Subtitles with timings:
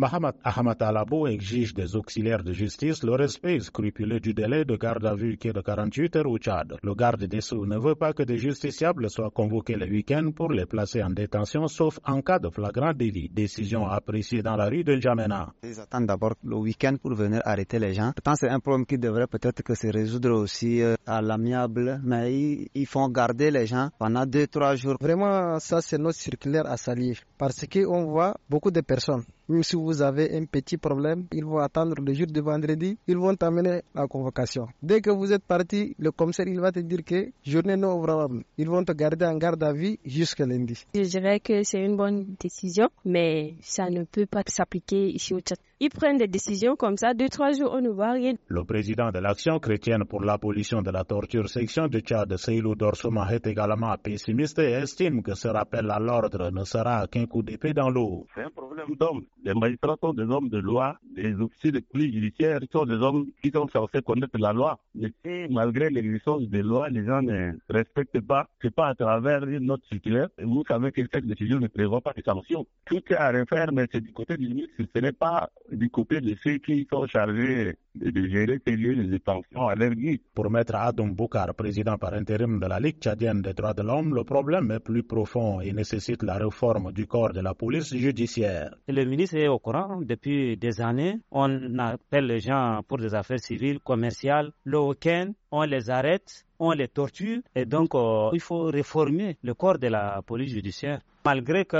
[0.00, 5.04] Mohamed Ahmad Alabo exige des auxiliaires de justice le respect scrupuleux du délai de garde
[5.04, 6.76] à vue qui est de 48 heures au Tchad.
[6.84, 10.52] Le garde des Sceaux ne veut pas que des justiciables soient convoqués le week-end pour
[10.52, 13.28] les placer en détention, sauf en cas de flagrant délit.
[13.28, 15.52] Décision appréciée dans la rue de N'Djamena.
[15.64, 18.12] Ils attendent d'abord le week-end pour venir arrêter les gens.
[18.16, 21.20] Je pense que c'est un problème qui devrait peut-être que se résoudre aussi euh, à
[21.20, 24.96] l'amiable, mais ils font garder les gens pendant deux, trois jours.
[25.00, 29.76] Vraiment, ça c'est notre circulaire à salir parce qu'on voit beaucoup de personnes même si
[29.76, 33.82] vous avez un petit problème, ils vont attendre le jour de vendredi, ils vont t'amener
[33.94, 34.66] la convocation.
[34.82, 38.44] Dès que vous êtes parti, le commissaire il va te dire que journée non ouvrable.
[38.58, 40.84] Ils vont te garder en garde à vie jusqu'à lundi.
[40.94, 45.40] Je dirais que c'est une bonne décision, mais ça ne peut pas s'appliquer ici au
[45.40, 45.58] Tchad.
[45.80, 48.32] Ils prennent des décisions comme ça, deux, trois jours, on ne voit rien.
[48.48, 53.28] Le président de l'Action chrétienne pour l'abolition de la torture section de Tchad, Seylou Dorsoma,
[53.32, 57.74] est également pessimiste et estime que ce rappel à l'ordre ne sera qu'un coup d'épée
[57.74, 58.26] dans l'eau.
[58.34, 59.24] C'est un problème d'homme.
[59.44, 63.26] Les magistrats sont des hommes de loi, les officiers de police judiciaire sont des hommes
[63.42, 64.78] qui sont censés connaître la loi.
[64.94, 69.46] Mais si, malgré l'existence des lois, les gens ne respectent pas, c'est pas à travers
[69.46, 70.28] notre circulaire.
[70.42, 72.66] Vous savez que cette décision ne prévoit pas de sanctions.
[72.84, 76.20] Tout est à refaire, mais c'est du côté du ministre, ce n'est pas du côté
[76.20, 79.74] de ceux qui sont chargés de gérer ces lieux de détention à.
[80.34, 84.14] Pour Maître Adam Boukar, président par intérim de la Ligue tchadienne des droits de l'homme,
[84.14, 88.74] le problème est plus profond et nécessite la réforme du corps de la police judiciaire.
[88.88, 91.18] Le ministre est au courant depuis des années.
[91.30, 94.52] On appelle les gens pour des affaires civiles, commerciales.
[94.64, 97.40] Le week-end, on les arrête, on les torture.
[97.54, 101.00] Et donc, euh, il faut réformer le corps de la police judiciaire.
[101.24, 101.76] Malgré que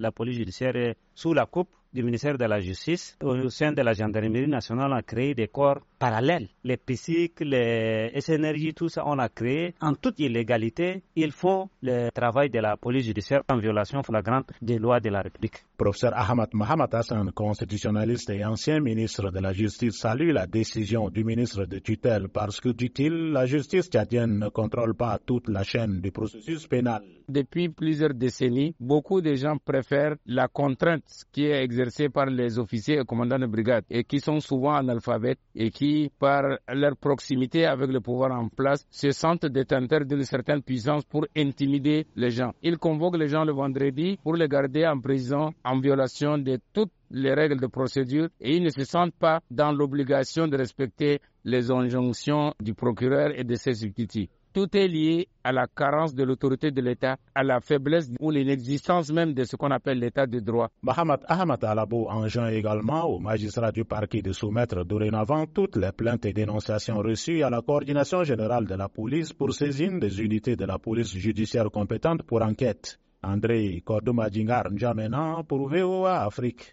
[0.00, 3.82] la police judiciaire est sous la coupe du ministère de la Justice, au sein de
[3.82, 6.48] la gendarmerie nationale, on a créé des corps parallèles.
[6.64, 11.02] Les PSIC, les SNRJ, tout ça, on a créé en toute illégalité.
[11.16, 15.20] Ils font le travail de la police judiciaire en violation flagrante des lois de la
[15.20, 15.64] République.
[15.76, 21.24] Professeur Ahmad Mohamed Hassan, constitutionnaliste et ancien ministre de la Justice, salue la décision du
[21.24, 26.00] ministre de tutelle parce que, dit-il, la justice tchadienne ne contrôle pas toute la chaîne
[26.00, 27.02] du processus pénal.
[27.28, 31.81] Depuis plusieurs décennies, beaucoup de gens préfèrent la contrainte qui est exercée
[32.12, 36.42] par les officiers et commandants de brigade et qui sont souvent analphabètes et qui, par
[36.68, 42.06] leur proximité avec le pouvoir en place, se sentent détenteurs d'une certaine puissance pour intimider
[42.16, 42.52] les gens.
[42.62, 46.92] Ils convoquent les gens le vendredi pour les garder en prison en violation de toutes
[47.10, 51.70] les règles de procédure et ils ne se sentent pas dans l'obligation de respecter les
[51.70, 54.28] injonctions du procureur et de ses substituts.
[54.52, 59.10] Tout est lié à la carence de l'autorité de l'État, à la faiblesse ou l'inexistence
[59.10, 60.68] même de ce qu'on appelle l'État de droit.
[60.82, 66.26] Mohamed Ahmad Alabo enjoint également aux magistrats du parquet de soumettre dorénavant toutes les plaintes
[66.26, 70.66] et dénonciations reçues à la coordination générale de la police pour saisine des unités de
[70.66, 72.98] la police judiciaire compétente pour enquête.
[73.24, 76.70] André Kodoumadjingar N'Djamena pour VOA Afrique.